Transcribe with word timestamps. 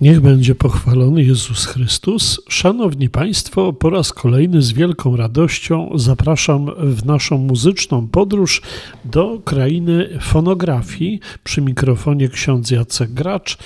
Niech 0.00 0.20
będzie 0.20 0.54
pochwalony 0.54 1.22
Jezus 1.24 1.66
Chrystus. 1.66 2.40
Szanowni 2.48 3.10
Państwo, 3.10 3.72
po 3.72 3.90
raz 3.90 4.12
kolejny 4.12 4.62
z 4.62 4.72
wielką 4.72 5.16
radością 5.16 5.90
zapraszam 5.94 6.70
w 6.78 7.04
naszą 7.04 7.38
muzyczną 7.38 8.08
podróż 8.08 8.62
do 9.04 9.40
krainy 9.44 10.08
fonografii. 10.20 11.20
Przy 11.44 11.62
mikrofonie 11.62 12.28
ksiądz 12.28 12.70
Jacek 12.70 13.10
Gracz. 13.10 13.58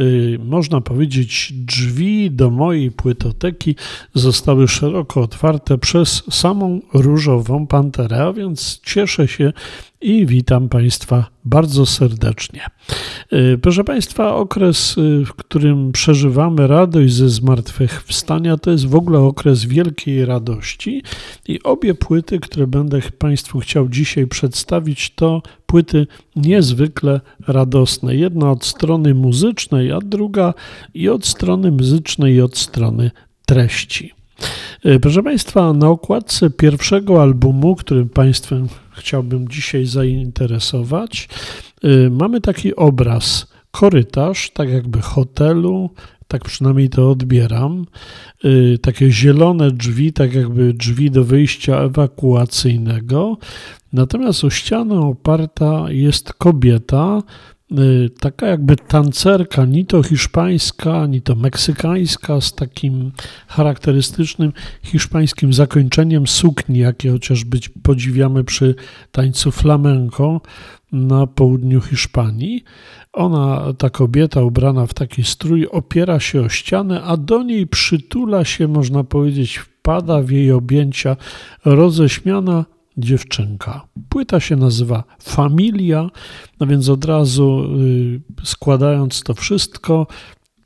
Y, 0.00 0.38
można 0.44 0.80
powiedzieć, 0.80 1.52
drzwi 1.56 2.30
do 2.30 2.50
mojej 2.50 2.90
płytoteki 2.90 3.76
zostały 4.14 4.68
szeroko 4.68 5.20
otwarte 5.20 5.78
przez 5.78 6.22
samą 6.30 6.80
różową 6.94 7.66
panterę, 7.66 8.22
a 8.22 8.32
więc 8.32 8.80
cieszę 8.84 9.28
się 9.28 9.52
i 10.00 10.26
witam 10.26 10.68
Państwa 10.68 11.26
bardzo 11.44 11.86
serdecznie. 11.86 12.60
Y, 13.32 13.58
proszę 13.62 13.84
Państwa, 13.84 14.34
okres, 14.34 14.98
y, 14.98 15.24
w 15.24 15.34
którym 15.34 15.92
przeżywamy 15.92 16.66
radość 16.66 17.12
ze 17.14 17.28
zmartwychwstania, 17.28 18.56
to 18.56 18.70
jest 18.70 18.86
w 18.86 18.94
ogóle 18.94 19.18
okres 19.18 19.64
wielkiej 19.64 20.24
radości 20.24 21.02
i 21.48 21.62
obie 21.62 21.94
płyty, 21.94 22.40
które 22.40 22.66
będę 22.66 23.00
Państwu 23.18 23.58
chciał 23.58 23.88
dzisiaj 23.88 24.26
przedstawić, 24.26 25.14
to 25.14 25.42
płyty 25.66 26.06
niezwykle 26.36 27.20
radosne. 27.46 28.16
Jedna 28.16 28.50
od 28.50 28.64
strony 28.64 29.14
muzycznej, 29.14 29.92
a 29.92 29.98
druga 29.98 30.54
i 30.94 31.08
od 31.08 31.26
strony 31.26 31.70
muzycznej, 31.70 32.34
i 32.34 32.40
od 32.40 32.58
strony 32.58 33.10
treści. 33.46 34.12
Y, 34.86 35.00
proszę 35.00 35.22
Państwa, 35.22 35.72
na 35.72 35.88
okładce 35.88 36.50
pierwszego 36.50 37.22
albumu, 37.22 37.76
którym 37.76 38.08
Państwem 38.08 38.68
chciałbym 38.92 39.48
dzisiaj 39.48 39.86
zainteresować, 39.86 41.28
y, 41.84 42.10
mamy 42.10 42.40
taki 42.40 42.76
obraz, 42.76 43.46
korytarz, 43.70 44.50
tak 44.50 44.70
jakby 44.70 45.00
hotelu, 45.00 45.90
tak 46.28 46.44
przynajmniej 46.44 46.88
to 46.88 47.10
odbieram. 47.10 47.86
Y, 48.44 48.78
takie 48.82 49.10
zielone 49.10 49.70
drzwi, 49.70 50.12
tak 50.12 50.34
jakby 50.34 50.72
drzwi 50.72 51.10
do 51.10 51.24
wyjścia 51.24 51.80
ewakuacyjnego. 51.80 53.36
Natomiast 53.92 54.44
o 54.44 54.50
ścianę 54.50 55.00
oparta 55.00 55.86
jest 55.88 56.32
kobieta, 56.32 57.22
taka 58.20 58.46
jakby 58.46 58.76
tancerka, 58.76 59.64
ni 59.64 59.86
to 59.86 60.02
hiszpańska, 60.02 61.06
ni 61.06 61.22
to 61.22 61.34
meksykańska, 61.34 62.40
z 62.40 62.54
takim 62.54 63.12
charakterystycznym 63.48 64.52
hiszpańskim 64.82 65.52
zakończeniem 65.52 66.26
sukni, 66.26 66.78
jakie 66.78 67.10
chociażby 67.10 67.58
podziwiamy 67.82 68.44
przy 68.44 68.74
tańcu 69.12 69.50
flamenco 69.50 70.40
na 70.92 71.26
południu 71.26 71.80
Hiszpanii. 71.80 72.64
Ona, 73.12 73.72
ta 73.78 73.90
kobieta 73.90 74.42
ubrana 74.42 74.86
w 74.86 74.94
taki 74.94 75.24
strój, 75.24 75.66
opiera 75.66 76.20
się 76.20 76.40
o 76.40 76.48
ścianę, 76.48 77.02
a 77.02 77.16
do 77.16 77.42
niej 77.42 77.66
przytula 77.66 78.44
się, 78.44 78.68
można 78.68 79.04
powiedzieć, 79.04 79.58
wpada 79.58 80.22
w 80.22 80.30
jej 80.30 80.52
objęcia 80.52 81.16
roześmiana 81.64 82.64
dziewczynka. 82.98 83.84
Płyta 84.08 84.40
się 84.40 84.56
nazywa 84.56 85.04
Familia, 85.22 86.10
no 86.60 86.66
więc 86.66 86.88
od 86.88 87.04
razu 87.04 87.64
y, 87.80 88.20
składając 88.44 89.22
to 89.22 89.34
wszystko, 89.34 90.06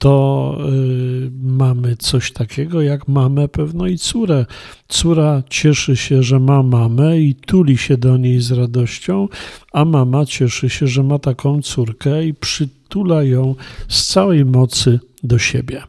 to 0.02 0.56
y, 0.60 1.30
mamy 1.42 1.96
coś 1.96 2.32
takiego 2.32 2.82
jak 2.82 3.08
mamę 3.08 3.48
pewno 3.48 3.86
i 3.86 3.98
córę. 3.98 4.46
Córa 4.88 5.42
cieszy 5.50 5.96
się, 5.96 6.22
że 6.22 6.40
ma 6.40 6.62
mamę 6.62 7.20
i 7.20 7.34
tuli 7.34 7.78
się 7.78 7.96
do 7.96 8.16
niej 8.16 8.40
z 8.40 8.52
radością, 8.52 9.28
a 9.72 9.84
mama 9.84 10.26
cieszy 10.26 10.70
się, 10.70 10.86
że 10.86 11.02
ma 11.02 11.18
taką 11.18 11.62
córkę 11.62 12.26
i 12.26 12.34
przytula 12.34 13.22
ją 13.22 13.54
z 13.88 14.06
całej 14.06 14.44
mocy 14.44 15.00
do 15.22 15.38
siebie. 15.38 15.82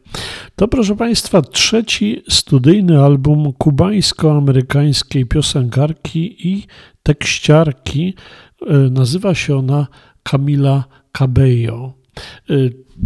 To, 0.56 0.68
proszę 0.68 0.96
Państwa, 0.96 1.42
trzeci 1.42 2.24
studyjny 2.30 3.02
album 3.04 3.54
kubańsko-amerykańskiej 3.54 5.26
piosenkarki 5.26 6.48
i 6.48 6.68
tekściarki. 7.04 8.14
E, 8.68 8.74
nazywa 8.74 9.36
się 9.36 9.58
ona 9.58 9.88
Camila 10.24 10.84
Cabello. 11.12 11.94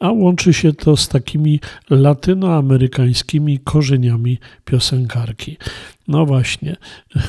a 0.00 0.12
łączy 0.12 0.52
się 0.52 0.72
to 0.72 0.96
z 0.96 1.08
takimi 1.08 1.60
latynoamerykańskimi 1.90 3.58
korzeniami 3.58 4.38
piosenkarki. 4.64 5.56
No 6.08 6.26
właśnie, 6.26 6.76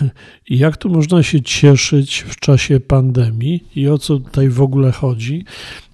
jak 0.50 0.78
tu 0.78 0.90
można 0.90 1.24
się 1.24 1.42
cieszyć 1.42 2.26
w 2.28 2.36
czasie 2.40 2.80
pandemii 2.80 3.64
i 3.76 3.88
o 3.88 3.98
co 3.98 4.20
tutaj 4.20 4.50
w 4.50 4.62
ogóle 4.62 4.92
chodzi? 4.92 5.46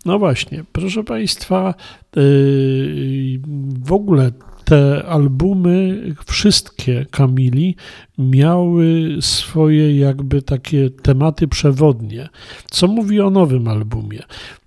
No 0.05 0.19
właśnie, 0.19 0.63
proszę 0.71 1.03
Państwa, 1.03 1.73
yy, 2.15 3.39
w 3.83 3.91
ogóle 3.91 4.31
te 4.67 5.05
albumy, 5.05 6.03
wszystkie 6.25 7.05
Kamili, 7.11 7.75
miały 8.17 9.17
swoje 9.19 9.97
jakby 9.97 10.41
takie 10.41 10.89
tematy 10.89 11.47
przewodnie. 11.47 12.29
Co 12.71 12.87
mówi 12.87 13.21
o 13.21 13.29
nowym 13.29 13.67
albumie? 13.67 14.19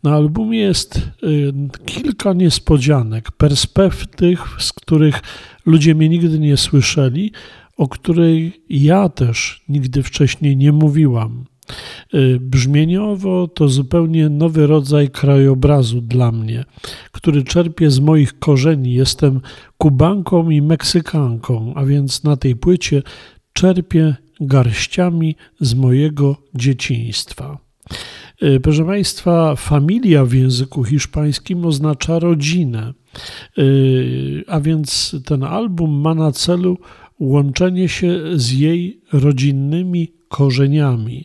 Na 0.05 0.15
albumie 0.15 0.59
jest 0.59 0.97
y, 1.23 1.53
kilka 1.87 2.33
niespodzianek, 2.33 3.31
perspektyw, 3.31 4.57
z 4.59 4.73
których 4.73 5.23
ludzie 5.67 5.95
mnie 5.95 6.09
nigdy 6.09 6.39
nie 6.39 6.57
słyszeli, 6.57 7.33
o 7.77 7.89
której 7.89 8.63
ja 8.71 9.09
też 9.09 9.65
nigdy 9.69 10.03
wcześniej 10.03 10.57
nie 10.57 10.73
mówiłam. 10.73 11.45
Y, 12.15 12.39
brzmieniowo 12.41 13.49
to 13.49 13.69
zupełnie 13.69 14.29
nowy 14.29 14.67
rodzaj 14.67 15.11
krajobrazu 15.11 16.01
dla 16.01 16.33
mnie, 16.33 16.65
który 17.13 17.43
czerpie 17.43 17.91
z 17.91 18.01
moich 18.01 18.39
korzeni. 18.39 18.95
Jestem 18.95 19.41
Kubanką 19.79 20.51
i 20.51 20.63
Meksykanką, 20.63 21.73
a 21.77 21.85
więc 21.85 22.25
na 22.25 22.37
tej 22.37 22.57
płycie 22.57 23.03
czerpię 23.53 24.15
garściami 24.41 25.37
z 25.61 25.75
mojego 25.75 26.37
dzieciństwa. 26.55 27.59
Y, 28.43 28.61
proszę 28.61 28.85
Państwa, 28.85 29.57
familia 29.57 30.25
w 30.25 30.33
języku 30.33 30.85
hiszpańskim 30.85 31.67
oznacza 31.67 32.19
rodzinę, 32.19 32.93
y, 33.59 34.45
a 34.47 34.61
więc 34.61 35.17
ten 35.25 35.43
album 35.45 36.01
ma 36.01 36.15
na 36.15 36.33
celu 36.33 36.79
łączenie 37.21 37.89
się 37.89 38.21
z 38.35 38.53
jej 38.53 39.01
rodzinnymi 39.13 40.13
korzeniami. 40.29 41.25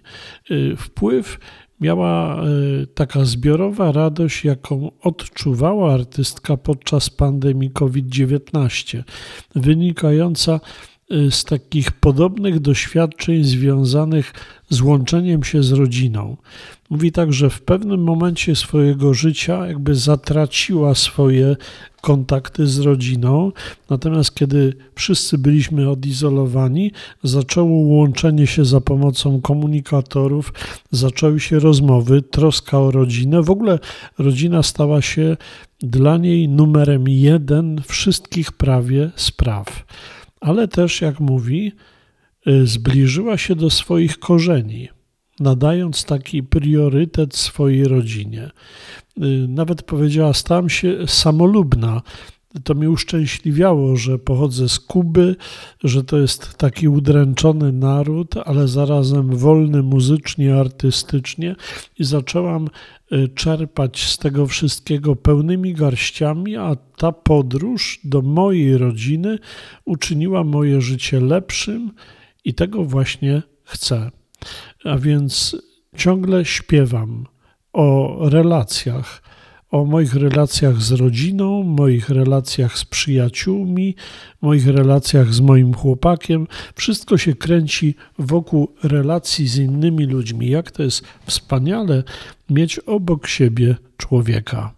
Y, 0.52 0.76
wpływ 0.78 1.40
miała 1.80 2.46
y, 2.46 2.88
taka 2.88 3.26
zbiorowa 3.26 3.92
radość, 3.92 4.46
jaką 4.46 4.92
odczuwała 5.02 5.94
artystka 5.94 6.58
podczas 6.58 7.10
pandemii 7.10 7.72
COVID-19, 7.72 9.04
wynikająca 9.56 10.56
y, 10.56 10.95
z 11.30 11.44
takich 11.44 11.92
podobnych 11.92 12.60
doświadczeń 12.60 13.44
związanych 13.44 14.34
z 14.70 14.82
łączeniem 14.82 15.44
się 15.44 15.64
z 15.64 15.72
rodziną. 15.72 16.38
Mówi 16.90 17.12
tak, 17.12 17.34
że 17.34 17.50
w 17.50 17.62
pewnym 17.62 18.04
momencie 18.04 18.56
swojego 18.56 19.14
życia 19.14 19.68
jakby 19.68 19.96
zatraciła 19.96 20.96
swoje 20.96 21.56
kontakty 22.02 22.68
z 22.68 22.80
rodziną, 22.80 23.52
natomiast 23.90 24.36
kiedy 24.36 24.74
wszyscy 24.96 25.38
byliśmy 25.38 25.90
odizolowani, 25.90 26.92
zaczęło 27.24 27.78
łączenie 27.78 28.48
się 28.48 28.66
za 28.66 28.82
pomocą 28.82 29.42
komunikatorów, 29.42 30.54
zaczęły 30.92 31.40
się 31.40 31.60
rozmowy, 31.60 32.22
troska 32.22 32.80
o 32.80 32.92
rodzinę. 32.92 33.44
W 33.44 33.50
ogóle 33.50 33.80
rodzina 34.18 34.64
stała 34.64 35.02
się 35.02 35.38
dla 35.80 36.18
niej 36.18 36.50
numerem 36.50 37.08
jeden 37.08 37.82
wszystkich 37.88 38.52
prawie 38.52 39.12
spraw. 39.16 39.86
Ale 40.46 40.68
też, 40.68 41.02
jak 41.02 41.20
mówi, 41.20 41.72
y, 42.48 42.68
zbliżyła 42.68 43.38
się 43.38 43.56
do 43.56 43.70
swoich 43.70 44.20
korzeni 44.20 44.90
nadając 45.40 46.06
taki 46.06 46.44
priorytet 46.44 47.36
swojej 47.36 47.86
rodzinie. 47.86 48.52
Y, 49.18 49.48
nawet 49.48 49.84
powiedziała, 49.84 50.34
stałam 50.34 50.70
się 50.70 50.98
samolubna. 51.08 52.02
To 52.64 52.74
mnie 52.74 52.90
uszczęśliwiało, 52.90 53.96
że 53.96 54.20
pochodzę 54.20 54.70
z 54.70 54.80
Kuby, 54.80 55.36
że 55.84 56.04
to 56.04 56.18
jest 56.18 56.58
taki 56.58 56.88
udręczony 56.88 57.72
naród, 57.72 58.36
ale 58.46 58.68
zarazem 58.68 59.36
wolny 59.36 59.84
muzycznie, 59.84 60.56
artystycznie 60.56 61.56
i 62.00 62.04
zaczęłam 62.04 62.68
y, 63.12 63.30
czerpać 63.36 64.04
z 64.04 64.18
tego 64.18 64.48
wszystkiego 64.48 65.16
pełnymi 65.16 65.74
garściami, 65.74 66.56
a 66.56 66.76
ta 66.76 67.12
podróż 67.12 68.00
do 68.04 68.22
mojej 68.22 68.78
rodziny 68.78 69.40
uczyniła 69.86 70.44
moje 70.44 70.82
życie 70.82 71.20
lepszym 71.22 71.92
i 72.46 72.54
tego 72.54 72.84
właśnie 72.84 73.42
chcę. 73.64 74.12
A 74.84 74.98
więc 74.98 75.58
ciągle 75.98 76.46
śpiewam 76.46 77.26
o 77.74 78.18
relacjach, 78.30 79.22
o 79.76 79.86
moich 79.86 80.14
relacjach 80.16 80.82
z 80.82 80.92
rodziną, 80.92 81.64
moich 81.64 82.10
relacjach 82.10 82.78
z 82.78 82.86
przyjaciółmi, 82.86 83.96
moich 84.42 84.68
relacjach 84.68 85.34
z 85.34 85.40
moim 85.40 85.74
chłopakiem. 85.74 86.48
Wszystko 86.76 87.18
się 87.18 87.36
kręci 87.36 87.96
wokół 88.20 88.72
relacji 88.84 89.48
z 89.48 89.58
innymi 89.58 90.06
ludźmi. 90.06 90.50
Jak 90.50 90.72
to 90.72 90.84
jest 90.84 91.04
wspaniale 91.26 92.04
mieć 92.50 92.80
obok 92.80 93.28
siebie 93.28 93.76
człowieka. 93.98 94.74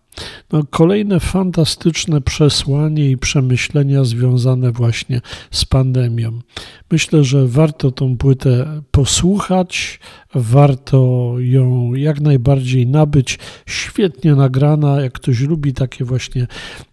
No, 0.52 0.64
kolejne 0.69 1.19
fantastyczne 1.19 2.22
przesłanie 2.22 3.12
i 3.12 3.18
przemyślenia 3.18 4.04
związane 4.04 4.72
właśnie 4.72 5.22
z 5.52 5.66
pandemią. 5.66 6.40
Myślę, 6.92 7.24
że 7.24 7.48
warto 7.48 7.92
tą 7.92 8.18
płytę 8.18 8.81
posłuchać, 8.92 10.00
warto 10.36 11.34
ją 11.38 11.94
jak 11.94 12.22
najbardziej 12.22 12.88
nabyć. 12.88 13.40
Świetnie 13.66 14.36
nagrana, 14.36 15.02
jak 15.02 15.14
ktoś 15.14 15.40
lubi 15.40 15.74
takie 15.74 16.06
właśnie 16.06 16.48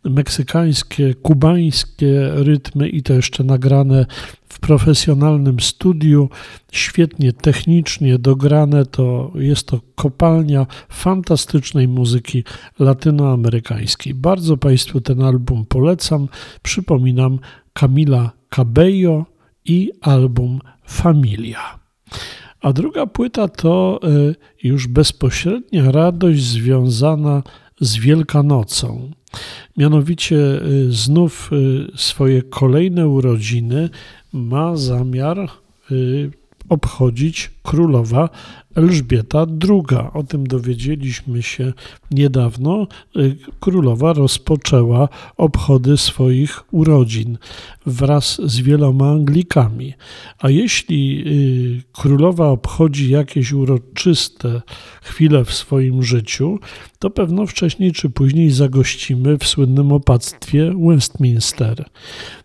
meksykańskie, 0.04 1.14
kubańskie 1.14 2.30
rytmy 2.34 2.88
i 2.88 3.02
to 3.02 3.12
jeszcze 3.12 3.44
nagrane 3.44 4.06
w 4.48 4.60
profesjonalnym 4.60 5.60
studiu, 5.60 6.28
świetnie 6.74 7.32
technicznie 7.32 8.18
dograne, 8.18 8.86
to 8.86 9.32
jest 9.34 9.66
to 9.66 9.80
kopalnia 9.94 10.66
fantastycznej 10.88 11.88
muzyki 11.88 12.44
latynoamerykańskiej. 12.78 14.14
Bardzo 14.14 14.56
Państwu 14.56 15.00
ten 15.00 15.22
album 15.22 15.66
polecam. 15.68 16.28
Przypominam 16.62 17.38
Camila 17.72 18.30
Cabello 18.50 19.24
i 19.64 19.90
album 20.00 20.60
Familia. 20.86 21.78
A 22.60 22.72
druga 22.72 23.06
płyta 23.06 23.48
to 23.48 24.00
y, 24.04 24.34
już 24.62 24.86
bezpośrednia 24.86 25.90
radość 25.92 26.42
związana 26.42 27.42
z 27.80 27.96
Wielkanocą. 27.96 29.10
Mianowicie 29.76 30.36
y, 30.36 30.92
znów 30.92 31.50
y, 31.52 31.86
swoje 31.96 32.42
kolejne 32.42 33.08
urodziny 33.08 33.90
ma 34.32 34.76
zamiar 34.76 35.48
obchodzić 36.68 37.50
królowa 37.62 38.28
Elżbieta 38.74 39.46
II. 39.68 39.98
O 40.14 40.22
tym 40.22 40.46
dowiedzieliśmy 40.46 41.42
się 41.42 41.72
niedawno. 42.10 42.86
Y, 43.16 43.36
królowa 43.60 44.12
rozpoczęła 44.12 45.08
obchody 45.36 45.96
swoich 45.96 46.64
urodzin 46.70 47.38
wraz 47.86 48.40
z 48.44 48.60
wieloma 48.60 49.10
Anglikami. 49.10 49.94
A 50.38 50.50
jeśli 50.50 51.24
y, 51.26 51.82
królowa 51.92 52.48
obchodzi 52.48 53.10
jakieś 53.10 53.52
uroczyste 53.52 54.62
chwile 55.02 55.44
w 55.44 55.54
swoim 55.54 56.02
życiu, 56.02 56.58
to 56.98 57.10
pewno 57.10 57.46
wcześniej 57.46 57.92
czy 57.92 58.10
później 58.10 58.50
zagościmy 58.50 59.38
w 59.38 59.46
słynnym 59.46 59.92
opactwie 59.92 60.74
Westminster 60.86 61.84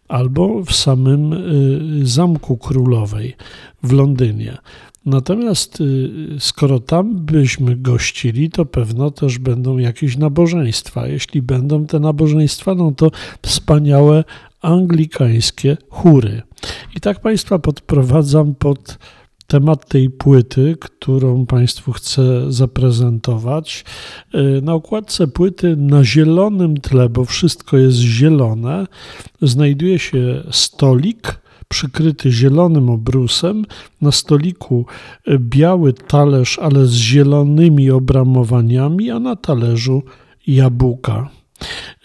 albo 0.09 0.63
w 0.63 0.73
samym 0.73 1.33
y, 1.33 2.07
Zamku 2.07 2.57
Królowej 2.57 3.35
w 3.83 3.91
Londynie. 3.91 4.57
Natomiast 5.05 5.81
y, 5.81 6.09
skoro 6.39 6.79
tam 6.79 7.15
byśmy 7.15 7.75
gościli, 7.75 8.49
to 8.49 8.65
pewno 8.65 9.11
też 9.11 9.37
będą 9.37 9.77
jakieś 9.77 10.17
nabożeństwa. 10.17 11.07
Jeśli 11.07 11.41
będą 11.41 11.85
te 11.85 11.99
nabożeństwa, 11.99 12.75
no 12.75 12.91
to 12.91 13.11
wspaniałe 13.41 14.23
anglikańskie 14.61 15.77
chóry. 15.89 16.41
I 16.95 16.99
tak 16.99 17.21
Państwa 17.21 17.59
podprowadzam 17.59 18.55
pod 18.55 18.97
temat 19.49 19.87
tej 19.87 20.09
płyty, 20.09 20.77
którą 20.79 21.45
Państwu 21.45 21.91
chcę 21.91 22.51
zaprezentować. 22.51 23.85
Y, 24.35 24.61
na 24.61 24.73
okładce 24.73 25.27
płyty 25.27 25.75
na 25.75 26.03
zielonym 26.03 26.77
tle, 26.77 27.09
bo 27.09 27.25
wszystko 27.25 27.77
jest 27.77 27.97
zielone, 27.97 28.87
znajduje 29.41 29.99
się 29.99 30.43
stolik 30.51 31.39
przykryty 31.67 32.31
zielonym 32.31 32.89
obrusem, 32.89 33.65
na 34.01 34.11
stoliku 34.11 34.85
e, 35.25 35.39
biały 35.39 35.93
talerz, 35.93 36.59
ale 36.59 36.85
z 36.85 36.93
zielonymi 36.93 37.91
obramowaniami, 37.91 39.11
a 39.11 39.19
na 39.19 39.35
talerzu 39.35 40.03
jabłka. 40.47 41.38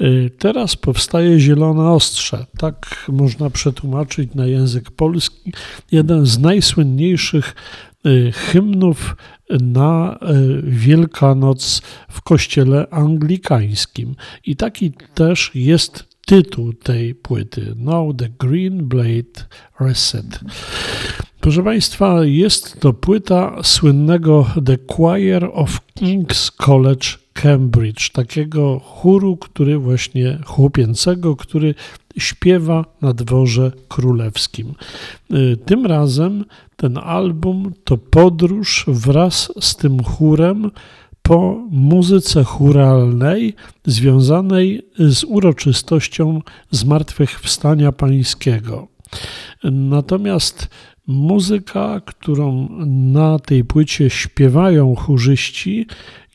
E, 0.01 0.31
teraz 0.31 0.77
powstaje 0.77 1.41
zielone 1.41 1.91
ostrze. 1.91 2.47
Tak 2.59 3.07
można 3.09 3.51
przetłumaczyć 3.51 4.35
na 4.35 4.47
język 4.47 4.91
polski. 4.91 5.53
Jeden 5.93 6.27
z 6.27 6.39
najsłynniejszych 6.39 7.55
e, 8.05 8.33
hymnów 8.33 9.17
na 9.51 10.19
Wielkanoc 10.63 11.83
w 12.09 12.23
kościele 12.23 12.87
anglikańskim. 12.91 14.15
I 14.45 14.57
taki 14.57 14.93
też 15.15 15.51
jest 15.55 16.05
tytuł 16.27 16.73
tej 16.73 17.15
płyty. 17.15 17.75
Now 17.77 18.17
the 18.17 18.29
Green 18.29 18.89
Blade 18.89 19.47
Reset. 19.81 20.41
Proszę 21.45 21.63
Państwa, 21.63 22.25
jest 22.25 22.81
to 22.81 22.93
płyta 22.93 23.57
słynnego 23.63 24.47
The 24.67 24.77
Choir 24.97 25.51
of 25.53 25.81
King's 26.01 26.53
College 26.57 27.07
Cambridge, 27.33 28.11
takiego 28.11 28.79
chóru, 28.79 29.37
który 29.37 29.79
właśnie 29.79 30.39
chłopięcego, 30.47 31.37
który 31.37 31.75
śpiewa 32.19 32.85
na 33.03 33.13
dworze 33.13 33.73
królewskim. 33.89 34.75
Y, 35.33 35.57
tym 35.65 35.87
razem 35.87 36.45
ten 36.77 36.99
album 36.99 37.73
to 37.85 37.97
podróż 37.97 38.85
wraz 38.89 39.53
z 39.61 39.77
tym 39.77 40.05
chórem 40.05 40.71
po 41.23 41.67
muzyce 41.71 42.45
churalnej 42.45 43.55
związanej 43.87 44.83
z 44.99 45.25
uroczystością 45.25 46.41
Zmartwychwstania 46.71 47.93
Pańskiego. 47.93 48.89
Natomiast 49.65 50.69
muzyka, 51.07 52.01
którą 52.05 52.69
na 52.87 53.39
tej 53.39 53.65
płycie 53.65 54.11
śpiewają 54.11 54.95
chórzyści, 54.95 55.87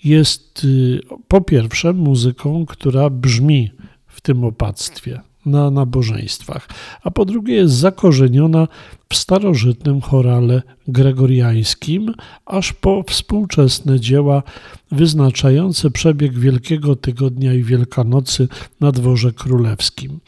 jest 0.04 0.64
y, 0.64 1.00
po 1.28 1.42
pierwsze 1.42 1.94
muzyką, 1.94 2.66
która 2.66 3.10
brzmi 3.10 3.72
w 4.08 4.22
tym 4.22 4.44
opactwie 4.44 5.22
na 5.46 5.72
nabożeństwach, 5.72 6.68
a 7.04 7.12
po 7.12 7.26
drugie 7.26 7.56
jest 7.56 7.74
zakorzeniona 7.74 8.68
w 9.14 9.18
starożytnym 9.18 10.02
chorale 10.02 10.62
gregoriańskim, 10.88 12.14
aż 12.46 12.74
po 12.74 13.04
współczesne 13.04 14.00
dzieła 14.00 14.44
wyznaczające 14.92 15.92
przebieg 15.92 16.40
Wielkiego 16.40 16.96
Tygodnia 16.96 17.54
i 17.54 17.64
Wielkanocy 17.64 18.48
na 18.80 18.92
dworze 18.92 19.32
królewskim. 19.34 20.20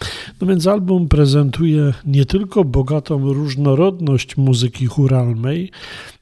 No 0.41 0.47
więc 0.47 0.67
album 0.67 1.07
prezentuje 1.07 1.93
nie 2.05 2.25
tylko 2.25 2.63
bogatą 2.63 3.33
różnorodność 3.33 4.37
muzyki 4.37 4.85
churalnej, 4.85 5.71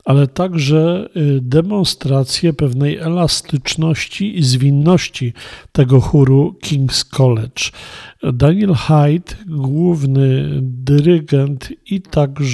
ale 0.05 0.27
także 0.27 1.09
y, 1.17 1.39
demonstrację 1.41 2.53
pewnej 2.53 2.97
elastyczności 2.97 4.37
i 4.37 4.43
zwinności 4.43 5.33
tego 5.71 6.01
chóru 6.01 6.55
King's 6.65 7.09
College. 7.09 7.63
Daniel 8.33 8.73
Hyde, 8.73 9.35
główny 9.47 10.49
dyrygent 10.61 11.69
i 11.85 12.01
także 12.01 12.48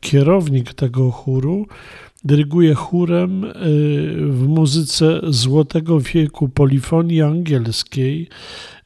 kierownik 0.00 0.74
tego 0.74 1.10
chóru, 1.10 1.66
dyryguje 2.24 2.74
chórem 2.74 3.44
y, 3.44 3.52
w 4.16 4.48
muzyce 4.48 5.20
Złotego 5.28 6.00
Wieku 6.00 6.48
polifonii 6.48 7.22
angielskiej, 7.22 8.28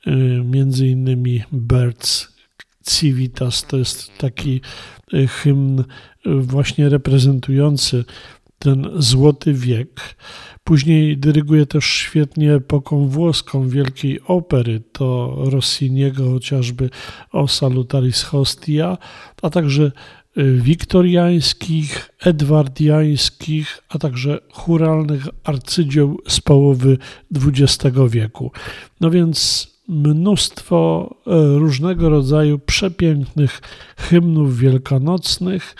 y, 0.06 0.10
między 0.44 0.86
innymi 0.88 1.42
Birds 1.52 2.36
Civitas 2.88 3.66
to 3.66 3.76
jest 3.76 4.18
taki 4.18 4.60
y, 5.14 5.26
hymn 5.28 5.84
właśnie 6.24 6.88
reprezentujący 6.88 8.04
ten 8.58 8.88
złoty 8.96 9.52
wiek. 9.52 10.16
Później 10.64 11.18
dyryguje 11.18 11.66
też 11.66 11.84
świetnie 11.84 12.54
epoką 12.54 13.08
włoską 13.08 13.68
wielkiej 13.68 14.20
opery, 14.26 14.82
to 14.92 15.36
Rossiniego 15.36 16.30
chociażby 16.30 16.90
o 17.32 17.48
Salutaris 17.48 18.22
Hostia, 18.22 18.98
a 19.42 19.50
także 19.50 19.92
wiktoriańskich, 20.36 22.10
edwardiańskich, 22.20 23.82
a 23.88 23.98
także 23.98 24.38
churalnych 24.52 25.28
arcydzieł 25.44 26.18
z 26.28 26.40
połowy 26.40 26.98
XX 27.34 27.96
wieku. 28.10 28.52
No 29.00 29.10
więc 29.10 29.68
mnóstwo 29.88 31.10
y, 31.26 31.58
różnego 31.58 32.08
rodzaju 32.08 32.58
przepięknych 32.58 33.60
hymnów 33.96 34.58
wielkanocnych, 34.58 35.76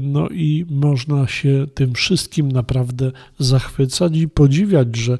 no 0.00 0.28
i 0.28 0.66
można 0.70 1.26
się 1.26 1.66
tym 1.74 1.94
wszystkim 1.94 2.52
naprawdę 2.52 3.12
zachwycać 3.38 4.16
i 4.16 4.28
podziwiać, 4.28 4.96
że 4.96 5.18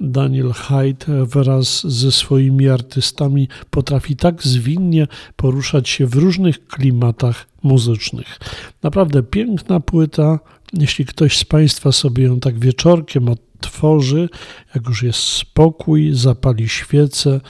Daniel 0.00 0.52
Hyde 0.52 1.26
wraz 1.26 1.86
ze 1.86 2.12
swoimi 2.12 2.68
artystami 2.68 3.48
potrafi 3.70 4.16
tak 4.16 4.42
zwinnie 4.42 5.06
poruszać 5.36 5.88
się 5.88 6.06
w 6.06 6.14
różnych 6.14 6.66
klimatach 6.66 7.46
muzycznych. 7.62 8.38
Naprawdę 8.82 9.22
piękna 9.22 9.80
płyta. 9.80 10.38
Jeśli 10.72 11.06
ktoś 11.06 11.38
z 11.38 11.44
Państwa 11.44 11.92
sobie 11.92 12.24
ją 12.24 12.40
tak 12.40 12.58
wieczorkiem 12.58 13.28
odtworzy, 13.28 14.28
jak 14.74 14.88
już 14.88 15.02
jest 15.02 15.18
spokój, 15.18 16.14
zapali 16.14 16.68
świecę, 16.68 17.40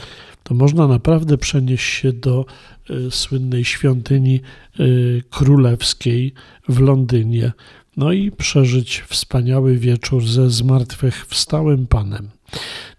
to 0.42 0.54
można 0.54 0.88
naprawdę 0.88 1.38
przenieść 1.38 1.84
się 1.84 2.12
do 2.12 2.46
y, 2.90 3.10
słynnej 3.10 3.64
świątyni 3.64 4.40
y, 4.80 5.22
królewskiej 5.30 6.34
w 6.68 6.80
Londynie, 6.80 7.52
no 7.96 8.12
i 8.12 8.30
przeżyć 8.30 9.00
wspaniały 9.00 9.78
wieczór 9.78 10.26
ze 10.26 10.50
zmartwychwstałym 10.50 11.86
Panem. 11.86 12.30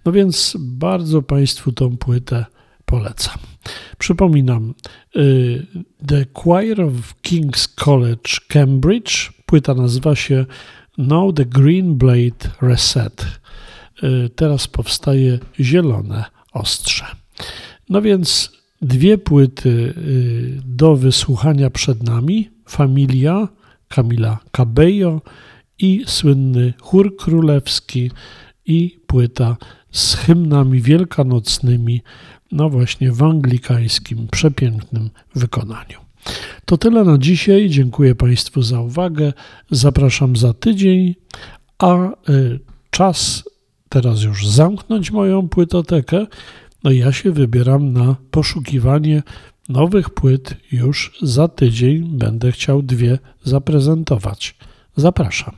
No 0.05 0.11
więc 0.11 0.57
bardzo 0.59 1.21
Państwu 1.21 1.71
tą 1.71 1.97
płytę 1.97 2.45
polecam. 2.85 3.37
Przypominam, 3.97 4.73
y, 5.15 5.67
The 6.07 6.25
Choir 6.33 6.81
of 6.81 6.93
King's 7.23 7.75
College 7.75 8.37
Cambridge, 8.47 9.31
płyta 9.45 9.73
nazywa 9.73 10.15
się 10.15 10.45
Now 10.97 11.35
the 11.35 11.45
Green 11.45 11.95
Blade 11.97 12.49
Reset. 12.61 13.25
Teraz 14.35 14.67
powstaje 14.67 15.39
zielone 15.59 16.25
ostrze. 16.53 17.22
No 17.89 18.01
więc 18.01 18.51
dwie 18.81 19.17
płyty 19.17 19.69
y, 19.69 20.61
do 20.65 20.95
wysłuchania 20.95 21.69
przed 21.69 22.03
nami: 22.03 22.49
Familia 22.69 23.47
Kamila 23.87 24.39
Cabello 24.51 25.21
i 25.79 26.03
słynny 26.07 26.73
chór 26.81 27.17
królewski 27.17 28.11
i 28.65 28.99
płyta 29.07 29.57
z 29.91 30.15
hymnami 30.15 30.81
wielkanocnymi, 30.81 32.01
no 32.51 32.69
właśnie 32.69 33.11
w 33.11 33.23
anglikańskim 33.23 34.27
przepięknym 34.31 35.09
wykonaniu. 35.35 35.99
To 36.65 36.77
tyle 36.77 37.03
na 37.03 37.17
dzisiaj. 37.17 37.69
Dziękuję 37.69 38.15
Państwu 38.15 38.61
za 38.61 38.81
uwagę. 38.81 39.33
Zapraszam 39.71 40.35
za 40.35 40.53
tydzień, 40.53 41.15
a 41.79 42.09
y, 42.29 42.59
czas 42.89 43.43
teraz 43.89 44.21
już 44.21 44.47
zamknąć 44.47 45.11
moją 45.11 45.49
płytotekę 45.49 46.27
no 46.83 46.91
ja 46.91 47.11
się 47.11 47.31
wybieram 47.31 47.93
na 47.93 48.15
poszukiwanie 48.31 49.23
nowych 49.69 50.09
płyt. 50.09 50.55
Już 50.71 51.17
za 51.21 51.47
tydzień 51.47 52.17
będę 52.17 52.51
chciał 52.51 52.81
dwie 52.81 53.19
zaprezentować. 53.43 54.55
Zapraszam. 54.95 55.53